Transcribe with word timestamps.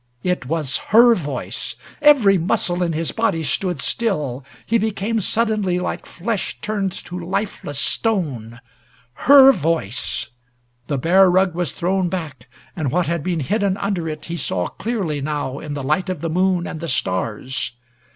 It 0.23 0.47
was 0.47 0.77
her 0.89 1.13
voice! 1.13 1.75
Every 2.01 2.35
muscle 2.35 2.81
in 2.81 2.93
his 2.93 3.11
body 3.11 3.43
stood 3.43 3.79
still. 3.79 4.43
He 4.65 4.79
became 4.79 5.19
suddenly 5.19 5.77
like 5.77 6.07
flesh 6.07 6.59
turned 6.59 6.91
to 7.05 7.19
lifeless 7.19 7.77
stone. 7.77 8.61
Her 9.29 9.51
voice! 9.51 10.31
The 10.87 10.97
bear 10.97 11.29
rug 11.29 11.53
was 11.53 11.73
thrown 11.73 12.09
back 12.09 12.47
and 12.75 12.89
what 12.91 13.05
had 13.05 13.21
been 13.21 13.41
hidden 13.41 13.77
under 13.77 14.09
it 14.09 14.25
he 14.25 14.37
saw 14.37 14.69
clearly 14.69 15.21
now 15.21 15.59
in 15.59 15.75
the 15.75 15.83
light 15.83 16.09
of 16.09 16.21
the 16.21 16.31
moon 16.31 16.65
and 16.65 16.79
the 16.79 16.87
stars. 16.87 17.73